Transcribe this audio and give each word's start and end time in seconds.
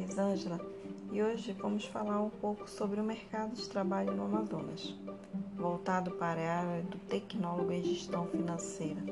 Elisângela 0.00 0.58
e 1.12 1.22
hoje 1.22 1.52
vamos 1.52 1.84
falar 1.84 2.22
um 2.22 2.30
pouco 2.30 2.70
sobre 2.70 2.98
o 3.00 3.04
mercado 3.04 3.54
de 3.54 3.68
trabalho 3.68 4.14
no 4.14 4.24
Amazonas, 4.24 4.96
voltado 5.56 6.12
para 6.12 6.40
a 6.40 6.60
área 6.60 6.82
do 6.84 6.96
tecnólogo 7.00 7.70
em 7.70 7.82
gestão 7.82 8.26
financeira 8.28 9.02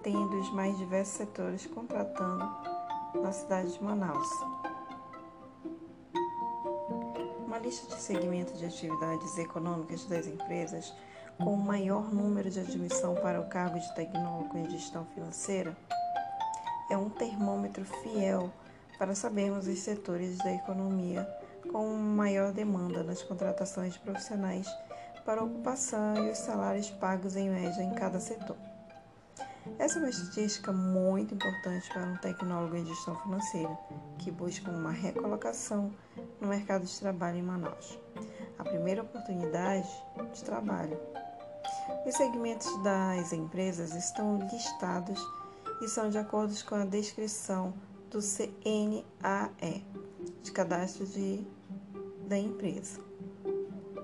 tem 0.03 0.27
dos 0.29 0.51
mais 0.51 0.77
diversos 0.79 1.17
setores 1.17 1.67
contratando 1.67 2.78
na 3.15 3.33
cidade 3.33 3.73
de 3.73 3.83
Manaus. 3.83 4.29
Uma 7.47 7.59
lista 7.59 7.95
de 7.95 8.01
segmento 8.01 8.53
de 8.55 8.67
atividades 8.67 9.39
econômicas 9.39 10.05
das 10.05 10.27
empresas 10.27 10.93
com 11.39 11.55
o 11.55 11.57
maior 11.57 12.13
número 12.13 12.51
de 12.51 12.61
admissão 12.61 13.15
para 13.15 13.41
o 13.41 13.49
cargo 13.49 13.79
de 13.79 13.95
tecnólogo 13.95 14.59
em 14.59 14.69
gestão 14.71 15.05
financeira 15.07 15.77
é 16.91 16.97
um 16.97 17.09
termômetro 17.09 17.85
fiel 17.85 18.51
para 18.99 19.15
sabermos 19.15 19.67
os 19.67 19.79
setores 19.79 20.37
da 20.39 20.53
economia 20.53 21.29
com 21.71 21.95
maior 21.95 22.53
demanda 22.53 23.03
nas 23.03 23.23
contratações 23.23 23.97
profissionais 23.97 24.67
para 25.25 25.45
ocupação 25.45 26.27
e 26.27 26.31
os 26.31 26.39
salários 26.39 26.91
pagos 26.91 27.37
em 27.37 27.51
média 27.51 27.83
em 27.83 27.95
cada 27.95 28.19
setor. 28.19 28.57
Essa 29.77 29.99
é 29.99 30.03
uma 30.03 30.11
estatística 30.11 30.73
muito 30.73 31.35
importante 31.35 31.89
para 31.93 32.03
um 32.03 32.17
tecnólogo 32.17 32.77
em 32.77 32.87
gestão 32.87 33.17
financeira 33.23 33.77
que 34.19 34.31
busca 34.31 34.71
uma 34.71 34.91
recolocação 34.91 35.93
no 36.41 36.49
mercado 36.49 36.85
de 36.85 37.01
trabalho 37.01 37.39
em 37.39 37.43
Manaus. 37.43 37.99
A 38.59 38.65
primeira 38.65 39.03
oportunidade 39.03 39.89
de 40.33 40.45
trabalho. 40.45 40.99
Os 42.07 42.15
segmentos 42.15 42.83
das 42.83 43.33
empresas 43.33 43.95
estão 43.95 44.39
listados 44.51 45.21
e 45.83 45.89
são 45.89 46.09
de 46.09 46.19
acordo 46.19 46.55
com 46.65 46.75
a 46.75 46.85
descrição 46.85 47.75
do 48.11 48.21
CNAE, 48.21 49.85
de 50.43 50.53
cadastro 50.53 51.07
de, 51.07 51.47
da 52.27 52.39
empresa. 52.39 53.01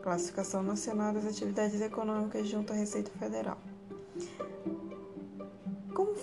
Classificação 0.03 0.62
Nacional 0.62 1.14
das 1.14 1.24
Atividades 1.24 1.80
Econômicas 1.80 2.47
junto 2.47 2.74
à 2.74 2.76
Receita 2.76 3.10
Federal. 3.19 3.56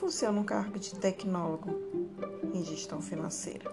Funciona 0.02 0.42
um 0.42 0.44
cargo 0.44 0.80
de 0.80 0.96
tecnólogo 0.96 1.70
em 2.56 2.64
gestão 2.64 3.00
financeira? 3.00 3.72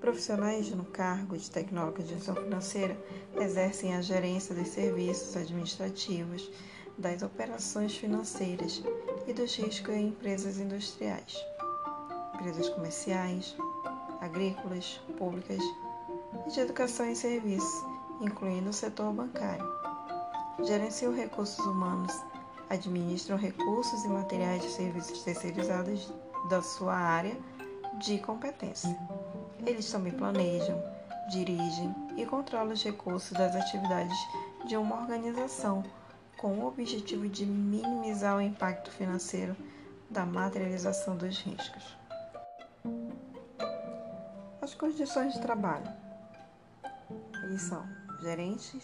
Profissionais 0.00 0.68
no 0.72 0.84
cargo 0.86 1.38
de 1.38 1.48
tecnólogo 1.48 2.02
em 2.02 2.06
gestão 2.06 2.34
financeira 2.34 3.00
exercem 3.40 3.94
a 3.94 4.02
gerência 4.02 4.56
dos 4.56 4.66
serviços 4.70 5.36
administrativos, 5.36 6.50
das 6.98 7.22
operações 7.22 7.94
financeiras 7.94 8.82
e 9.28 9.32
dos 9.32 9.54
riscos 9.54 9.94
em 9.94 10.08
empresas 10.08 10.58
industriais, 10.58 11.36
empresas 12.34 12.68
comerciais, 12.70 13.56
agrícolas, 14.20 15.00
públicas 15.16 15.62
e 16.44 16.50
de 16.50 16.58
educação 16.58 17.08
e 17.08 17.14
serviços, 17.14 17.84
incluindo 18.20 18.70
o 18.70 18.72
setor 18.72 19.12
bancário. 19.12 19.64
Gerenciam 20.64 21.14
recursos 21.14 21.64
humanos 21.64 22.12
administram 22.70 23.36
recursos 23.36 24.04
e 24.04 24.08
materiais 24.08 24.62
de 24.62 24.70
serviços 24.70 25.22
terceirizados 25.22 26.12
da 26.48 26.62
sua 26.62 26.94
área 26.94 27.36
de 27.98 28.18
competência. 28.18 28.96
Eles 29.66 29.90
também 29.90 30.12
planejam, 30.12 30.82
dirigem 31.30 31.94
e 32.16 32.24
controlam 32.26 32.72
os 32.72 32.82
recursos 32.82 33.32
das 33.32 33.54
atividades 33.56 34.16
de 34.66 34.76
uma 34.76 35.00
organização 35.00 35.82
com 36.36 36.58
o 36.58 36.66
objetivo 36.66 37.28
de 37.28 37.44
minimizar 37.44 38.36
o 38.36 38.40
impacto 38.40 38.90
financeiro 38.90 39.56
da 40.10 40.24
materialização 40.24 41.16
dos 41.16 41.38
riscos. 41.40 41.96
As 44.60 44.74
condições 44.74 45.34
de 45.34 45.40
trabalho. 45.40 45.90
Eles 47.44 47.62
são 47.62 47.84
gerentes 48.20 48.82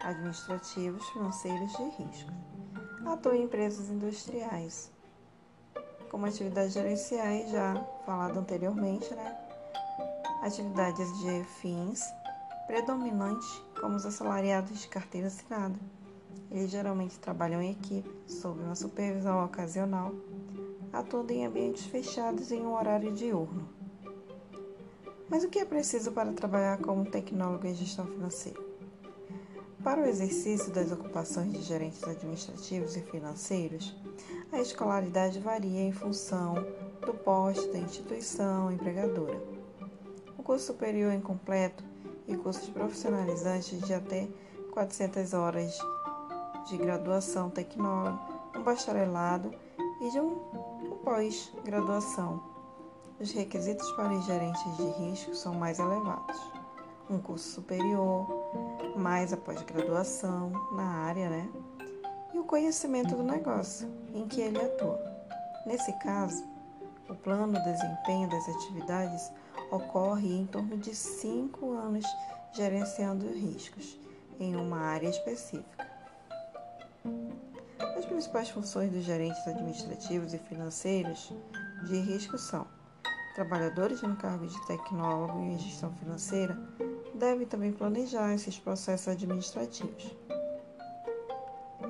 administrativos, 0.00 1.06
financeiros 1.10 1.72
de 1.72 1.82
riscos 2.02 2.54
atua 3.06 3.36
em 3.36 3.44
empresas 3.44 3.90
industriais, 3.90 4.90
como 6.10 6.26
atividades 6.26 6.72
gerenciais, 6.72 7.50
já 7.50 7.74
falado 8.06 8.38
anteriormente, 8.38 9.12
né? 9.14 9.36
Atividades 10.42 11.08
de 11.20 11.44
fins, 11.60 12.02
predominante 12.66 13.46
como 13.80 13.96
os 13.96 14.06
assalariados 14.06 14.80
de 14.80 14.88
carteira 14.88 15.26
assinada. 15.26 15.78
Eles 16.50 16.70
geralmente 16.70 17.18
trabalham 17.18 17.60
em 17.60 17.72
equipe, 17.72 18.10
sob 18.26 18.60
uma 18.62 18.74
supervisão 18.74 19.44
ocasional, 19.44 20.14
atuando 20.92 21.32
em 21.32 21.44
ambientes 21.44 21.86
fechados 21.86 22.52
em 22.52 22.62
um 22.62 22.74
horário 22.74 23.12
diurno. 23.12 23.68
Mas 25.28 25.42
o 25.42 25.48
que 25.48 25.58
é 25.58 25.64
preciso 25.64 26.12
para 26.12 26.32
trabalhar 26.32 26.78
como 26.78 27.10
tecnólogo 27.10 27.66
em 27.66 27.74
gestão 27.74 28.06
financeira? 28.06 28.73
Para 29.84 30.00
o 30.00 30.06
exercício 30.06 30.72
das 30.72 30.90
ocupações 30.90 31.52
de 31.52 31.60
gerentes 31.60 32.02
administrativos 32.02 32.96
e 32.96 33.02
financeiros, 33.02 33.94
a 34.50 34.58
escolaridade 34.58 35.38
varia 35.40 35.82
em 35.82 35.92
função 35.92 36.54
do 37.04 37.12
poste 37.12 37.68
da 37.68 37.78
instituição 37.80 38.72
empregadora. 38.72 39.38
O 40.38 40.42
curso 40.42 40.68
superior 40.68 41.12
incompleto 41.12 41.84
e 42.26 42.34
cursos 42.34 42.66
profissionalizantes 42.70 43.78
de 43.82 43.92
até 43.92 44.26
400 44.72 45.34
horas 45.34 45.78
de 46.66 46.78
graduação 46.78 47.50
tecnóloga, 47.50 48.18
um 48.56 48.62
bacharelado 48.62 49.52
e 50.00 50.10
de 50.10 50.18
um 50.18 50.36
pós-graduação. 51.04 52.42
Os 53.20 53.30
requisitos 53.32 53.92
para 53.92 54.18
gerentes 54.22 54.76
de 54.78 54.88
risco 55.02 55.34
são 55.34 55.52
mais 55.52 55.78
elevados 55.78 56.63
um 57.08 57.18
curso 57.18 57.48
superior, 57.48 58.26
mais 58.96 59.32
a 59.32 59.36
pós-graduação 59.36 60.50
na 60.72 60.84
área, 60.84 61.28
né? 61.28 61.48
E 62.32 62.38
o 62.38 62.44
conhecimento 62.44 63.14
do 63.14 63.22
negócio 63.22 63.88
em 64.12 64.26
que 64.26 64.40
ele 64.40 64.60
atua. 64.60 65.00
Nesse 65.66 65.92
caso, 66.00 66.44
o 67.08 67.14
plano 67.14 67.52
de 67.52 67.64
desempenho 67.64 68.28
das 68.28 68.48
atividades 68.48 69.30
ocorre 69.70 70.36
em 70.36 70.46
torno 70.46 70.76
de 70.76 70.94
cinco 70.94 71.72
anos 71.72 72.04
gerenciando 72.52 73.26
riscos 73.26 73.98
em 74.40 74.56
uma 74.56 74.78
área 74.78 75.08
específica. 75.08 75.88
As 77.96 78.06
principais 78.06 78.50
funções 78.50 78.90
dos 78.90 79.04
gerentes 79.04 79.46
administrativos 79.46 80.32
e 80.32 80.38
financeiros 80.38 81.32
de 81.84 81.98
risco 81.98 82.38
são: 82.38 82.66
trabalhadores 83.34 84.02
no 84.02 84.16
cargo 84.16 84.46
de 84.46 84.66
tecnólogo 84.66 85.38
em 85.40 85.58
gestão 85.58 85.92
financeira 85.94 86.56
devem 87.24 87.46
também 87.46 87.72
planejar 87.72 88.34
esses 88.34 88.58
processos 88.58 89.08
administrativos. 89.08 90.14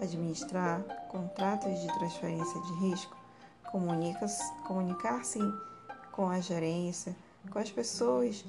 Administrar 0.00 0.80
contratos 1.08 1.80
de 1.80 1.88
transferência 1.88 2.60
de 2.62 2.72
risco, 2.88 3.16
comunicar-se 4.64 5.40
com 6.12 6.28
a 6.28 6.38
gerência, 6.38 7.16
com 7.50 7.58
as 7.58 7.70
pessoas 7.70 8.44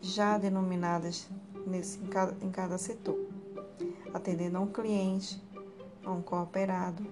já 0.00 0.38
denominadas 0.38 1.28
nesse, 1.66 1.98
em, 1.98 2.06
cada, 2.06 2.34
em 2.42 2.50
cada 2.50 2.78
setor, 2.78 3.18
atendendo 4.14 4.56
a 4.56 4.60
um 4.60 4.66
cliente, 4.66 5.42
a 6.02 6.10
um 6.10 6.22
cooperado, 6.22 7.06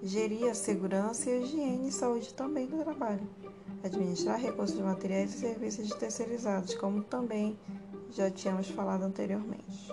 gerir 0.00 0.48
a 0.48 0.54
segurança 0.54 1.28
e 1.28 1.32
a 1.32 1.36
higiene 1.38 1.88
e 1.88 1.92
saúde 1.92 2.32
também 2.34 2.66
do 2.66 2.78
trabalho, 2.84 3.28
administrar 3.84 4.40
recursos 4.40 4.76
de 4.76 4.82
materiais 4.82 5.34
e 5.34 5.38
serviços 5.38 5.86
de 5.88 5.96
terceirizados, 5.96 6.74
como 6.74 7.02
também 7.02 7.58
já 8.10 8.30
tínhamos 8.30 8.68
falado 8.68 9.02
anteriormente. 9.02 9.92